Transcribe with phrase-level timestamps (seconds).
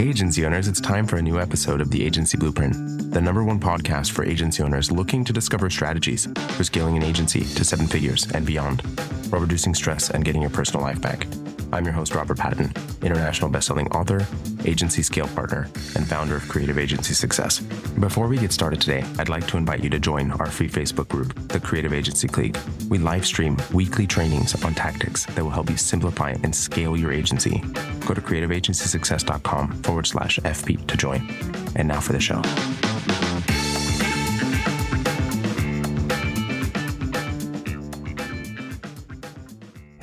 [0.00, 3.44] Hey, agency owners, it's time for a new episode of the Agency Blueprint, the number
[3.44, 6.26] one podcast for agency owners looking to discover strategies
[6.56, 8.80] for scaling an agency to seven figures and beyond,
[9.28, 11.26] while reducing stress and getting your personal life back.
[11.72, 12.72] I'm your host, Robert Patin,
[13.02, 14.26] international bestselling author,
[14.64, 17.60] agency scale partner, and founder of Creative Agency Success.
[17.98, 21.08] Before we get started today, I'd like to invite you to join our free Facebook
[21.08, 22.56] group, the Creative Agency Clique.
[22.88, 27.12] We live stream weekly trainings on tactics that will help you simplify and scale your
[27.12, 27.58] agency.
[28.06, 31.28] Go to creativeagencysuccess.com forward slash FB to join.
[31.76, 32.42] And now for the show.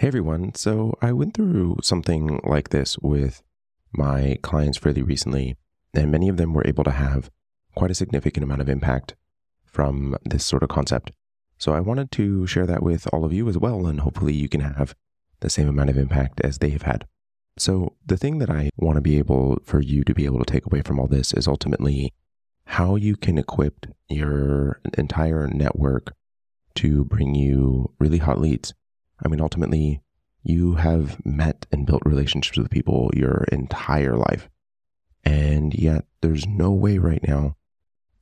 [0.08, 0.56] Hey everyone.
[0.56, 3.44] So I went through something like this with
[3.92, 5.58] my clients fairly recently,
[5.94, 7.30] and many of them were able to have
[7.76, 9.18] quite a significant amount of impact
[9.66, 11.12] from this sort of concept.
[11.58, 14.48] So I wanted to share that with all of you as well, and hopefully you
[14.48, 14.96] can have
[15.42, 17.06] the same amount of impact as they have had.
[17.58, 20.50] So the thing that I want to be able for you to be able to
[20.50, 22.14] take away from all this is ultimately
[22.64, 26.14] how you can equip your entire network
[26.76, 28.74] to bring you really hot leads.
[29.24, 30.02] I mean, ultimately,
[30.44, 34.50] you have met and built relationships with people your entire life.
[35.24, 37.58] And yet, there's no way right now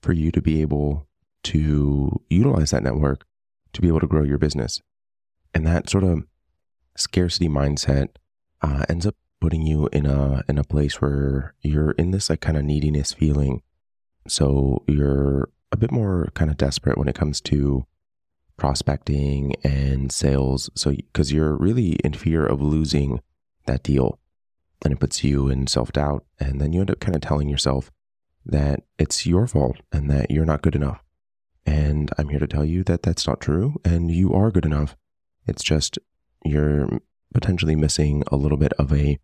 [0.01, 1.07] for you to be able
[1.43, 3.25] to utilize that network
[3.73, 4.81] to be able to grow your business.
[5.53, 6.23] And that sort of
[6.97, 8.09] scarcity mindset
[8.61, 12.41] uh, ends up putting you in a in a place where you're in this like
[12.41, 13.61] kind of neediness feeling.
[14.27, 17.85] So you're a bit more kind of desperate when it comes to
[18.57, 20.69] prospecting and sales.
[20.75, 23.21] So, because you're really in fear of losing
[23.65, 24.19] that deal,
[24.83, 26.25] and it puts you in self doubt.
[26.39, 27.91] And then you end up kind of telling yourself
[28.45, 31.01] that it's your fault and that you're not good enough.
[31.65, 33.75] And I'm here to tell you that that's not true.
[33.83, 34.95] And you are good enough.
[35.47, 35.97] It's just
[36.43, 36.99] you're
[37.33, 39.19] potentially missing a little bit of a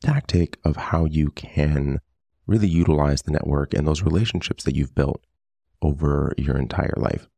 [0.00, 2.00] tactic of how you can
[2.46, 5.24] really utilize the network and those relationships that you've built
[5.82, 7.28] over your entire life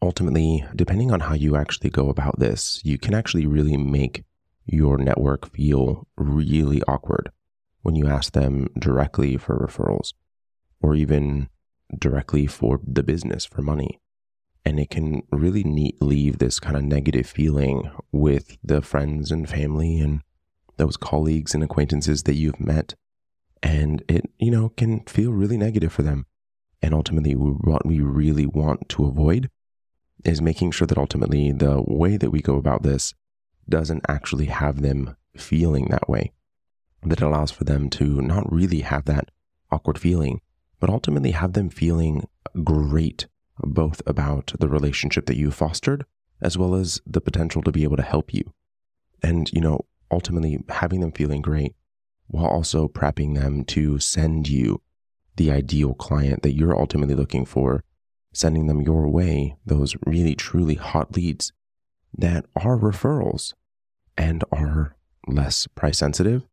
[0.00, 4.24] ultimately, depending on how you actually go about this, you can actually really make
[4.66, 7.30] your network feel really awkward
[7.82, 10.12] when you ask them directly for referrals
[10.80, 11.48] or even
[11.98, 14.00] directly for the business for money.
[14.64, 19.98] And it can really leave this kind of negative feeling with the friends and family
[20.00, 20.20] and
[20.76, 22.94] those colleagues and acquaintances that you've met.
[23.62, 26.26] And it, you know, can feel really negative for them.
[26.82, 29.50] And ultimately, what we really want to avoid
[30.24, 33.14] is making sure that ultimately the way that we go about this
[33.68, 36.32] doesn't actually have them feeling that way.
[37.02, 39.30] That allows for them to not really have that
[39.70, 40.40] awkward feeling,
[40.80, 42.26] but ultimately have them feeling
[42.64, 43.26] great,
[43.58, 46.04] both about the relationship that you fostered,
[46.40, 48.52] as well as the potential to be able to help you.
[49.22, 51.74] And, you know, ultimately having them feeling great
[52.28, 54.80] while also prepping them to send you
[55.36, 57.84] the ideal client that you're ultimately looking for
[58.32, 61.52] sending them your way, those really truly hot leads
[62.16, 63.54] that are referrals
[64.16, 64.96] and are
[65.26, 66.46] less price sensitive.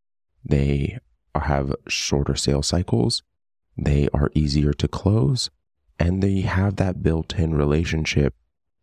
[0.43, 0.99] They
[1.35, 3.23] have shorter sales cycles.
[3.77, 5.49] They are easier to close
[5.99, 8.33] and they have that built in relationship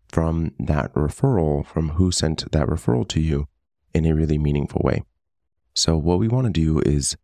[0.08, 3.48] from that referral, from who sent that referral to you
[3.94, 5.02] in a really meaningful way.
[5.74, 7.16] So, what we want to do is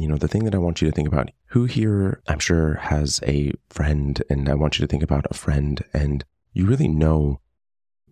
[0.00, 2.74] you know, the thing that I want you to think about who here, I'm sure,
[2.74, 6.88] has a friend, and I want you to think about a friend, and you really
[6.88, 7.40] know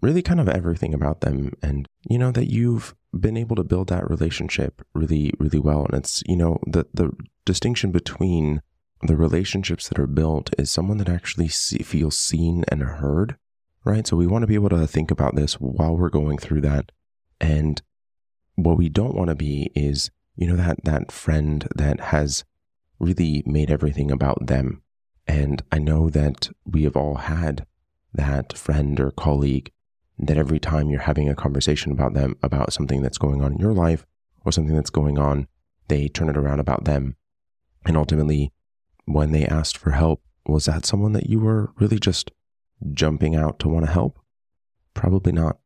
[0.01, 3.89] really kind of everything about them, and you know that you've been able to build
[3.89, 5.87] that relationship really, really well.
[5.87, 7.11] And it's, you know, the, the
[7.45, 8.63] distinction between
[9.03, 13.37] the relationships that are built is someone that actually see, feels seen and heard,
[13.85, 14.07] right?
[14.07, 16.93] So we want to be able to think about this while we're going through that.
[17.41, 17.81] And
[18.57, 22.45] what we don't want to be is you know that that friend that has
[23.01, 24.83] really made everything about them.
[25.27, 27.67] And i know that we have all had
[28.15, 29.73] that friend or colleague
[30.19, 33.59] that every time you're having a conversation about them about something that's going on in
[33.59, 34.07] your life
[34.45, 35.49] or something that's going on
[35.89, 37.17] they turn it around about them.
[37.85, 38.53] And ultimately
[39.05, 42.31] when they asked for help was that someone that you were really just
[42.93, 44.19] jumping out to want to help?
[44.95, 45.59] Probably not.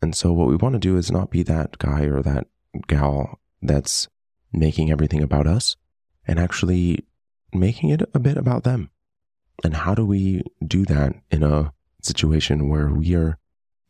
[0.00, 2.46] And so what we want to do is not be that guy or that
[2.86, 4.08] gal that's
[4.52, 5.76] making everything about us
[6.26, 7.04] and actually
[7.52, 8.90] making it a bit about them.
[9.64, 13.38] And how do we do that in a situation where we are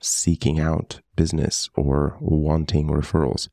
[0.00, 3.48] seeking out business or wanting referrals?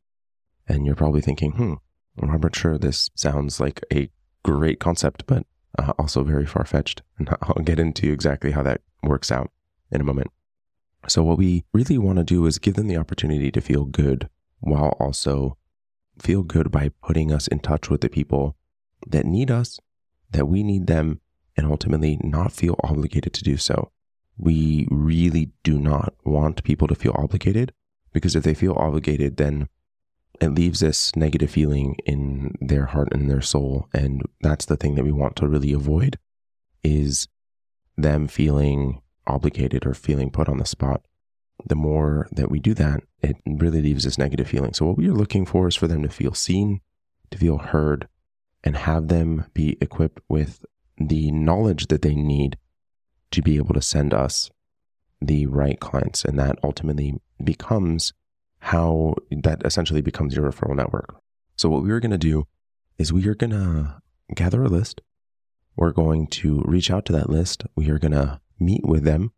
[0.68, 1.76] And you're probably thinking, hmm,
[2.18, 4.10] Robert, sure, this sounds like a
[4.44, 5.46] great concept, but
[5.78, 7.02] uh, also very far fetched.
[7.18, 9.52] And I'll get into exactly how that works out
[9.92, 10.32] in a moment.
[11.08, 14.30] So, what we really want to do is give them the opportunity to feel good
[14.60, 15.58] while also
[16.22, 18.56] feel good by putting us in touch with the people
[19.08, 19.80] that need us,
[20.32, 21.22] that we need them,
[21.56, 23.92] and ultimately not feel obligated to do so.
[24.38, 27.74] We really do not want people to feel obligated
[28.14, 29.68] because if they feel obligated, then
[30.40, 33.90] it leaves this negative feeling in their heart and their soul.
[33.94, 36.18] And that's the thing that we want to really avoid
[36.84, 37.28] is
[37.98, 41.02] them feeling obligated or feeling put on the spot.
[41.66, 44.74] The more that we do that, it really leaves this negative feeling.
[44.74, 46.82] So what we are looking for is for them to feel seen,
[47.32, 48.08] to feel heard,
[48.64, 50.66] and have them be equipped with
[50.98, 52.58] the knowledge that they need
[53.32, 54.50] to be able to send us
[55.22, 56.24] the right clients.
[56.24, 58.14] And that ultimately becomes
[58.60, 61.16] how that essentially becomes your referral network.
[61.56, 62.48] So, what we are going to do
[62.98, 64.02] is we are going to
[64.34, 65.02] gather a list.
[65.76, 67.64] We're going to reach out to that list.
[67.76, 69.32] We are going to meet with them.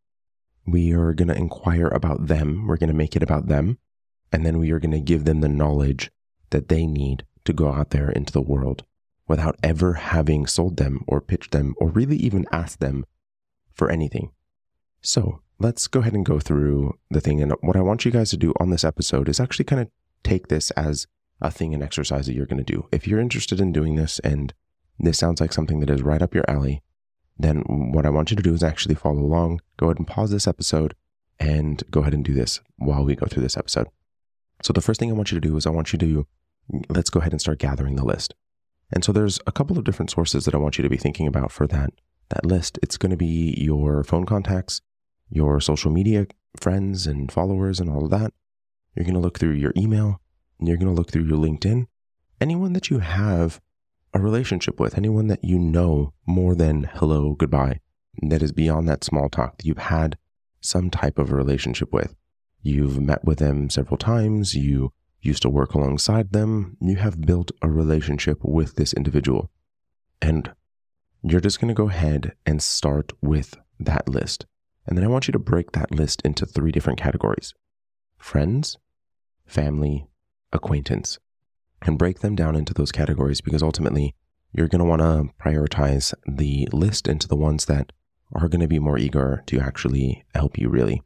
[0.65, 2.67] We are going to inquire about them.
[2.67, 3.77] We're going to make it about them.
[4.31, 6.11] And then we are going to give them the knowledge
[6.51, 8.83] that they need to go out there into the world
[9.27, 13.05] without ever having sold them or pitched them or really even asked them
[13.73, 14.31] for anything.
[15.01, 17.41] So let's go ahead and go through the thing.
[17.41, 19.89] And what I want you guys to do on this episode is actually kind of
[20.23, 21.07] take this as
[21.41, 22.87] a thing and exercise that you're going to do.
[22.91, 24.53] If you're interested in doing this and
[24.99, 26.83] this sounds like something that is right up your alley,
[27.43, 29.61] then what I want you to do is actually follow along.
[29.77, 30.95] Go ahead and pause this episode
[31.39, 33.87] and go ahead and do this while we go through this episode.
[34.63, 36.27] So the first thing I want you to do is I want you to
[36.89, 38.35] let's go ahead and start gathering the list.
[38.93, 41.27] And so there's a couple of different sources that I want you to be thinking
[41.27, 41.91] about for that
[42.29, 42.79] that list.
[42.81, 44.81] It's going to be your phone contacts,
[45.29, 46.27] your social media
[46.59, 48.33] friends and followers and all of that.
[48.95, 50.21] You're going to look through your email,
[50.59, 51.87] you're going to look through your LinkedIn.
[52.39, 53.61] Anyone that you have
[54.13, 57.79] a relationship with, anyone that you know more than hello, goodbye,
[58.21, 60.17] that is beyond that small talk that you've had
[60.59, 62.15] some type of a relationship with.
[62.61, 67.51] You've met with them several times, you used to work alongside them, you have built
[67.61, 69.49] a relationship with this individual.
[70.21, 70.51] And
[71.23, 74.45] you're just going to go ahead and start with that list.
[74.85, 77.53] And then I want you to break that list into three different categories
[78.17, 78.77] friends,
[79.45, 80.07] family,
[80.53, 81.17] acquaintance,
[81.81, 84.15] and break them down into those categories because ultimately
[84.53, 87.91] you're going to want to prioritize the list into the ones that
[88.33, 91.01] are going to be more eager to actually help you, really.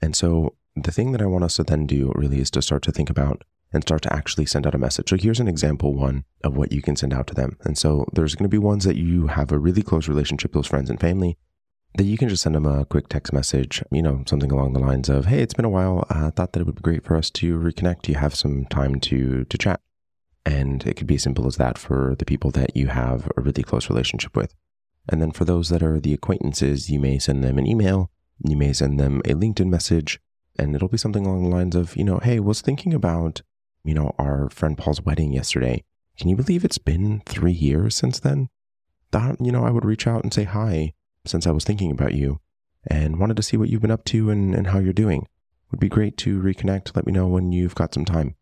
[0.00, 2.82] And so the thing that I want us to then do really is to start
[2.82, 3.42] to think about
[3.72, 5.10] and start to actually send out a message.
[5.10, 7.56] So here's an example one of what you can send out to them.
[7.64, 10.66] And so there's going to be ones that you have a really close relationship, those
[10.66, 11.36] friends and family,
[11.96, 14.80] that you can just send them a quick text message, you know, something along the
[14.80, 16.06] lines of, "Hey, it's been a while.
[16.10, 18.02] I thought that it would be great for us to reconnect.
[18.02, 19.80] Do you have some time to to chat?"
[20.46, 23.40] And it could be as simple as that for the people that you have a
[23.40, 24.54] really close relationship with.
[25.08, 28.10] And then for those that are the acquaintances, you may send them an email,
[28.44, 30.20] you may send them a LinkedIn message,
[30.56, 33.42] and it'll be something along the lines of, you know, "Hey, was thinking about,
[33.84, 35.84] you know, our friend Paul's wedding yesterday.
[36.16, 38.48] Can you believe it's been 3 years since then?"
[39.10, 40.94] That, you know, I would reach out and say hi
[41.24, 42.38] since I was thinking about you
[42.86, 45.26] and wanted to see what you've been up to and, and how you're doing.
[45.72, 46.94] Would be great to reconnect.
[46.94, 48.36] Let me know when you've got some time.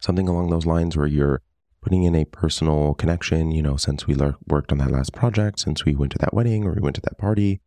[0.00, 1.42] Something along those lines where you're
[1.80, 4.16] putting in a personal connection, you know, since we
[4.46, 7.02] worked on that last project, since we went to that wedding or we went to
[7.02, 7.60] that party,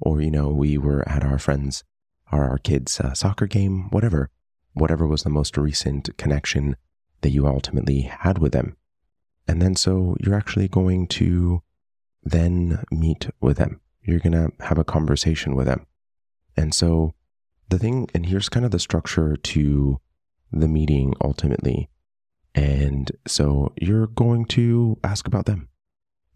[0.00, 1.84] or, you know, we were at our friend's
[2.32, 4.30] or our kids' uh, soccer game, whatever,
[4.72, 6.76] whatever was the most recent connection
[7.20, 8.76] that you ultimately had with them.
[9.46, 11.62] And then so you're actually going to
[12.24, 15.86] then meet with them you're going to have a conversation with them.
[16.56, 17.14] And so
[17.70, 20.00] the thing, and here's kind of the structure to
[20.60, 21.88] the meeting ultimately.
[22.54, 25.68] And so you're going to ask about them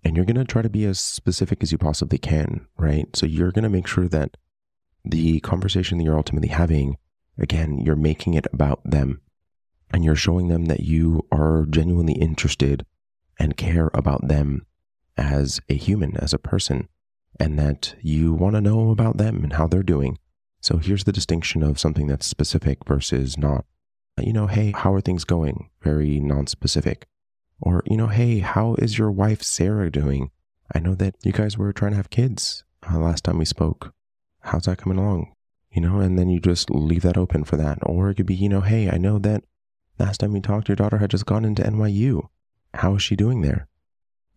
[0.04, 3.14] and you're going to try to be as specific as you possibly can, right?
[3.14, 4.36] So you're going to make sure that
[5.04, 6.96] the conversation that you're ultimately having,
[7.38, 9.20] again, you're making it about them
[9.90, 12.84] and you're showing them that you are genuinely interested
[13.38, 14.66] and care about them
[15.16, 16.88] as a human, as a person
[17.38, 20.18] and that you want to know about them and how they're doing.
[20.60, 23.64] So here's the distinction of something that's specific versus not.
[24.22, 25.70] You know, hey, how are things going?
[25.82, 27.06] Very non-specific.
[27.60, 30.30] Or, you know, hey, how is your wife Sarah doing?
[30.74, 33.94] I know that you guys were trying to have kids uh, last time we spoke.
[34.40, 35.32] How's that coming along?
[35.70, 37.78] You know, and then you just leave that open for that.
[37.82, 39.44] Or it could be, you know, hey, I know that
[39.98, 42.28] last time we talked, your daughter had just gone into NYU.
[42.74, 43.68] How is she doing there?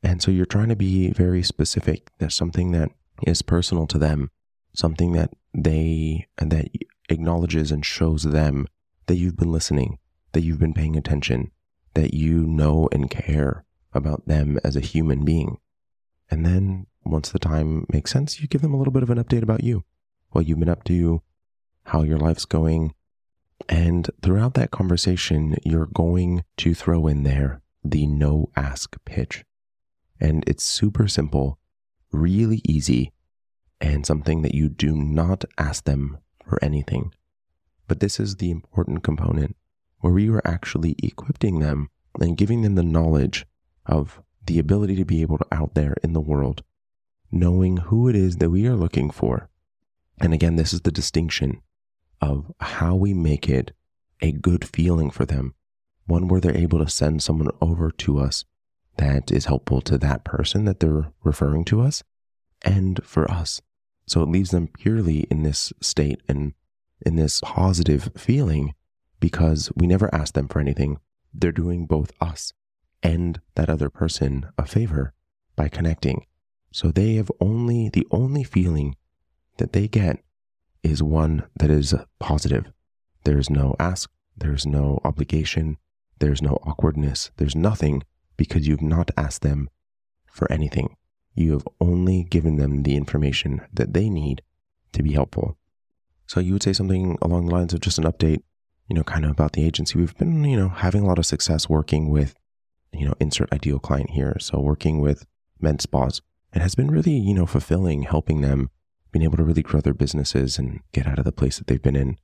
[0.04, 2.12] And so you're trying to be very specific.
[2.18, 2.92] There's something that
[3.28, 4.32] is personal to them,
[4.74, 6.70] something that they that
[7.10, 8.68] acknowledges and shows them
[9.12, 9.98] that you've been listening,
[10.32, 11.51] that you've been paying attention,
[11.96, 15.58] that you know and care about them as a human being.
[16.30, 19.22] And then once the time makes sense, you give them a little bit of an
[19.22, 19.84] update about you,
[20.30, 21.22] what you've been up to,
[21.88, 22.94] how your life's going.
[23.68, 29.44] And throughout that conversation, you're going to throw in there the no ask pitch.
[30.22, 31.60] And it's super simple,
[32.13, 33.12] really easy,
[33.82, 37.12] and something that you do not ask them for anything.
[37.91, 39.57] But this is the important component
[40.00, 41.89] where we are actually equipping them
[42.21, 43.45] and giving them the knowledge
[43.86, 46.63] of the ability to be able to out there in the world,
[47.33, 49.50] knowing who it is that we are looking for.
[50.21, 51.63] And again, this is the distinction
[52.21, 53.74] of how we make it
[54.21, 55.53] a good feeling for them,
[56.05, 58.45] one where they're able to send someone over to us
[58.95, 62.03] that is helpful to that person that they're referring to us
[62.62, 63.62] and for us.
[64.07, 66.53] So it leaves them purely in this state and
[67.05, 68.74] in this positive feeling
[69.20, 71.00] because we never ask them for anything.
[71.34, 72.53] They're doing both us
[73.03, 75.13] and that other person a favor
[75.55, 76.25] by connecting.
[76.72, 78.96] So they have only, the only feeling
[79.58, 80.24] that they get
[80.84, 82.72] is one that is positive.
[83.24, 85.77] There's no ask, there's no obligation,
[86.20, 88.03] there's no awkwardness, there's nothing
[88.38, 89.70] because you've not asked them
[90.25, 90.96] for anything.
[91.36, 94.41] You have only given them the information that they need
[94.93, 95.58] to be helpful.
[96.32, 98.42] So you would say something along the lines of just an update,
[98.88, 100.00] you know, kind of about the agency.
[100.00, 102.36] We've been, you know, having a lot of success working with,
[102.94, 104.38] you know, insert ideal client here.
[104.40, 105.26] So working with
[105.60, 106.22] med spas.
[106.54, 108.70] It has been really, you know, fulfilling helping them
[109.12, 111.82] being able to really grow their businesses and get out of the place that they've
[111.82, 112.16] been in.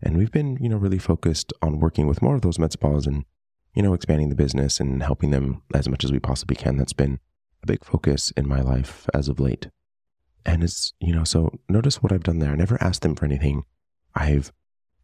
[0.00, 3.06] And we've been, you know, really focused on working with more of those med spas
[3.06, 3.26] and,
[3.74, 6.78] you know, expanding the business and helping them as much as we possibly can.
[6.78, 7.18] That's been
[7.62, 9.68] a big focus in my life as of late.
[10.44, 12.52] And it's, you know, so notice what I've done there.
[12.52, 13.64] I never asked them for anything.
[14.14, 14.52] I've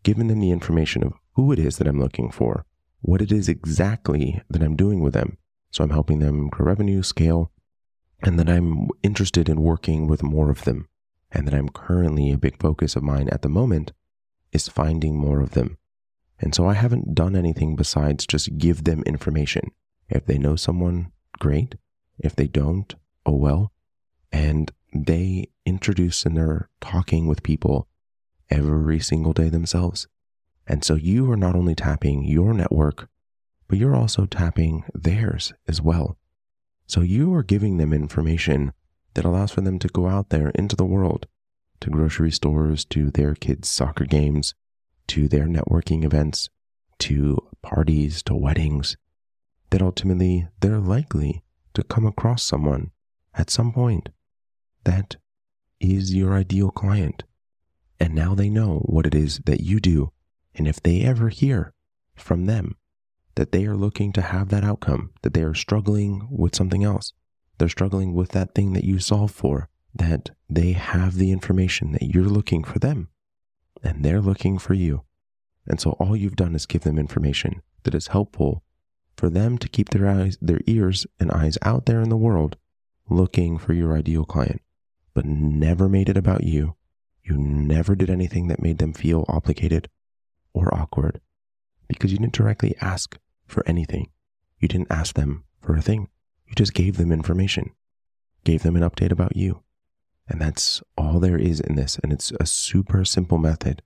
[0.03, 2.65] given them the information of who it is that I'm looking for,
[3.01, 5.37] what it is exactly that I'm doing with them.
[5.71, 7.51] So I'm helping them grow revenue, scale,
[8.23, 10.89] and that I'm interested in working with more of them.
[11.31, 13.93] And that I'm currently a big focus of mine at the moment
[14.53, 15.77] is finding more of them.
[16.39, 19.71] And so I haven't done anything besides just give them information.
[20.09, 21.75] If they know someone, great.
[22.19, 23.73] If they don't, oh well.
[24.33, 24.71] And
[25.05, 27.89] they introduce and they're talking with people
[28.51, 30.07] every single day themselves.
[30.67, 33.09] And so you are not only tapping your network,
[33.69, 36.17] but you're also tapping theirs as well.
[36.87, 38.73] So you are giving them information
[39.15, 41.27] that allows for them to go out there into the world,
[41.81, 44.55] to grocery stores, to their kids' soccer games,
[45.09, 46.49] to their networking events,
[46.99, 48.97] to parties, to weddings,
[49.71, 51.43] that ultimately they're likely
[51.75, 52.91] to come across someone
[53.35, 54.09] at some point
[54.87, 55.17] that
[55.79, 57.25] is your ideal client.
[58.01, 60.13] And now they know what it is that you do.
[60.55, 61.75] And if they ever hear
[62.15, 62.77] from them
[63.35, 67.13] that they are looking to have that outcome, that they are struggling with something else,
[67.59, 72.15] they're struggling with that thing that you solve for, that they have the information that
[72.15, 73.09] you're looking for them
[73.83, 75.03] and they're looking for you.
[75.67, 78.63] And so all you've done is give them information that is helpful
[79.17, 82.57] for them to keep their eyes, their ears and eyes out there in the world
[83.09, 84.61] looking for your ideal client,
[85.17, 86.77] but never made it about you.
[87.25, 89.89] You never did anything that made them feel obligated
[90.53, 91.23] or awkward
[91.89, 94.11] because you didn't directly ask for anything.
[94.61, 96.11] You didn't ask them for a thing.
[96.47, 97.71] You just gave them information,
[98.45, 99.63] gave them an update about you.
[100.29, 101.99] And that's all there is in this.
[102.03, 103.81] And it's a super simple method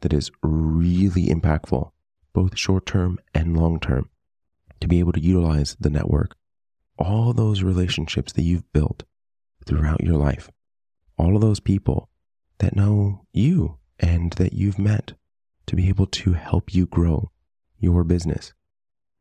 [0.00, 1.92] that is really impactful,
[2.32, 4.10] both short term and long term
[4.80, 6.34] to be able to utilize the network,
[6.98, 9.04] all those relationships that you've built
[9.64, 10.50] throughout your life,
[11.16, 12.08] all of those people
[12.58, 15.12] that know you and that you've met
[15.66, 17.30] to be able to help you grow
[17.78, 18.52] your business.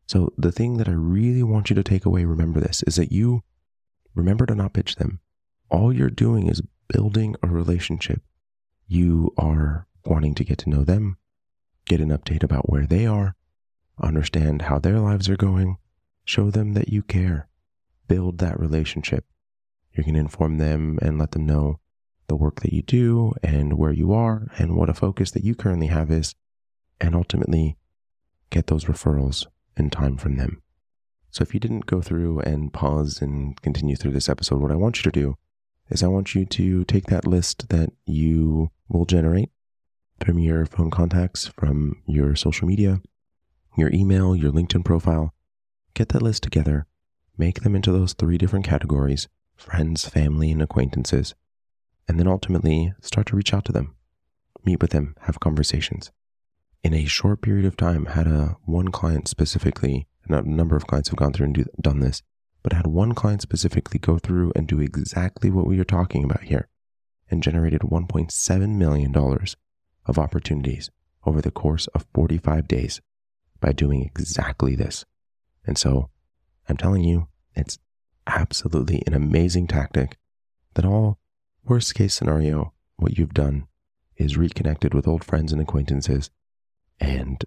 [0.08, 3.12] So, the thing that I really want you to take away, remember this, is that
[3.12, 3.44] you
[4.14, 5.20] remember to not pitch them.
[5.70, 8.22] All you're doing is building a relationship.
[8.88, 11.18] You are wanting to get to know them,
[11.86, 13.36] get an update about where they are,
[14.02, 15.78] understand how their lives are going,
[16.26, 17.48] show them that you care,
[18.08, 19.26] build that relationship.
[19.94, 21.80] You can inform them and let them know
[22.28, 25.54] the work that you do and where you are and what a focus that you
[25.54, 26.34] currently have is,
[27.00, 27.78] and ultimately
[28.50, 30.62] get those referrals in time from them.
[31.30, 34.76] So if you didn't go through and pause and continue through this episode, what I
[34.76, 35.38] want you to do
[35.90, 39.50] is I want you to take that list that you will generate
[40.24, 43.02] from your phone contacts, from your social media,
[43.78, 45.34] your email, your LinkedIn profile.
[45.94, 46.86] Get that list together,
[47.38, 49.28] make them into those three different categories
[49.62, 51.36] friends, family, and acquaintances,
[52.08, 53.96] and then ultimately start to reach out to them,
[54.66, 56.12] meet with them, have conversations.
[56.84, 60.88] In a short period of time, had a one client specifically, and a number of
[60.88, 62.24] clients have gone through and do, done this,
[62.64, 66.44] but had one client specifically go through and do exactly what we are talking about
[66.44, 66.68] here
[67.30, 69.16] and generated $1.7 million
[70.06, 70.90] of opportunities
[71.24, 73.00] over the course of 45 days
[73.60, 75.06] by doing exactly this.
[75.66, 76.10] And so
[76.68, 77.78] I'm telling you, it's
[78.36, 80.18] absolutely an amazing tactic
[80.76, 81.20] that all
[81.64, 83.68] worst case scenario, what you've done
[84.16, 86.30] is reconnected with old friends and acquaintances
[87.00, 87.44] and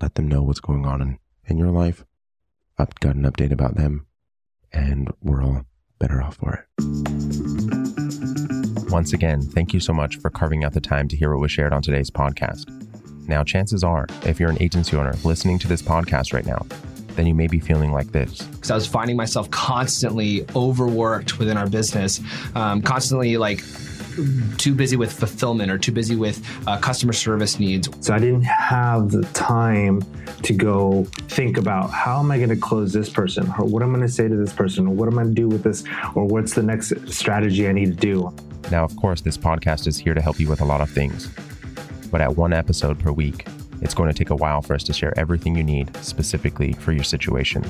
[0.00, 2.04] let them know what's going on in, in your life.
[2.78, 4.06] I've got an update about them
[4.72, 5.66] and we're all
[5.98, 6.64] better off for it.
[8.90, 11.52] Once again, thank you so much for carving out the time to hear what was
[11.52, 12.68] shared on today's podcast.
[13.28, 16.66] Now, chances are, if you're an agency owner listening to this podcast right now,
[17.16, 18.42] then you may be feeling like this.
[18.42, 22.20] Because I was finding myself constantly overworked within our business,
[22.54, 23.62] um, constantly like
[24.58, 27.88] too busy with fulfillment or too busy with uh, customer service needs.
[28.00, 30.02] So I didn't have the time
[30.42, 33.90] to go think about how am I going to close this person or what am
[33.90, 35.62] I'm going to say to this person or what am I going to do with
[35.62, 38.34] this or what's the next strategy I need to do.
[38.70, 41.28] Now, of course, this podcast is here to help you with a lot of things.
[42.10, 43.46] But at one episode per week,
[43.80, 46.92] it's going to take a while for us to share everything you need specifically for
[46.92, 47.64] your situation.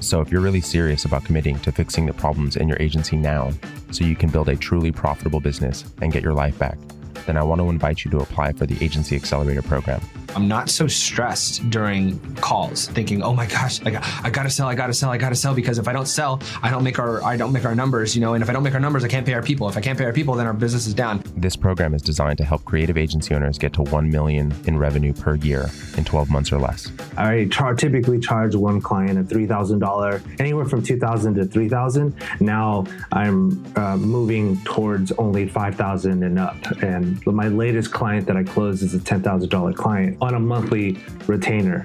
[0.00, 3.52] So, if you're really serious about committing to fixing the problems in your agency now
[3.90, 6.78] so you can build a truly profitable business and get your life back,
[7.26, 10.00] then I want to invite you to apply for the Agency Accelerator program.
[10.36, 14.68] I'm not so stressed during calls, thinking, "Oh my gosh, I, got, I gotta sell,
[14.68, 17.24] I gotta sell, I gotta sell," because if I don't sell, I don't make our
[17.24, 18.34] I don't make our numbers, you know.
[18.34, 19.66] And if I don't make our numbers, I can't pay our people.
[19.66, 21.22] If I can't pay our people, then our business is down.
[21.34, 25.14] This program is designed to help creative agency owners get to one million in revenue
[25.14, 26.92] per year in 12 months or less.
[27.16, 31.46] I char- typically charge one client a three thousand dollar, anywhere from two thousand to
[31.46, 32.14] three thousand.
[32.40, 38.36] Now I'm uh, moving towards only five thousand and up, and my latest client that
[38.36, 41.84] I closed is a ten thousand dollar client on a monthly retainer.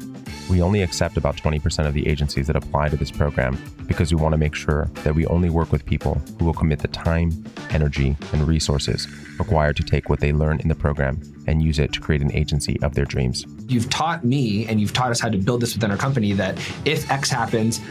[0.50, 3.58] We only accept about 20% of the agencies that apply to this program
[3.88, 6.80] because we want to make sure that we only work with people who will commit
[6.80, 7.32] the time,
[7.70, 9.08] energy, and resources
[9.42, 12.32] required to take what they learn in the program and use it to create an
[12.32, 13.46] agency of their dreams.
[13.68, 16.58] You've taught me and you've taught us how to build this within our company that
[16.86, 17.82] if X happens,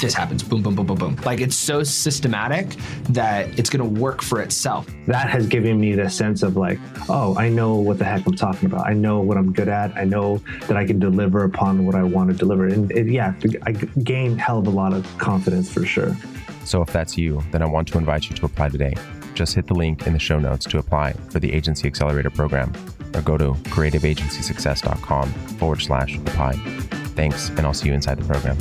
[0.00, 0.42] this happens.
[0.42, 1.16] Boom, boom, boom, boom, boom.
[1.24, 2.70] Like it's so systematic
[3.10, 4.86] that it's going to work for itself.
[5.06, 8.34] That has given me the sense of like, oh, I know what the heck I'm
[8.34, 8.86] talking about.
[8.86, 9.96] I know what I'm good at.
[9.96, 12.66] I know that I can deliver upon what I want to deliver.
[12.66, 16.14] And it, yeah, I gained hell of a lot of confidence for sure.
[16.64, 18.94] So if that's you, then I want to invite you to apply today.
[19.36, 22.72] Just hit the link in the show notes to apply for the Agency Accelerator program
[23.14, 26.52] or go to creativeagencysuccess.com forward slash apply.
[27.14, 28.56] Thanks, and I'll see you inside the program.